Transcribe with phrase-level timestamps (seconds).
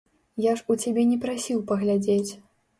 [0.45, 2.31] Я ж у цябе не прасіў паглядзець.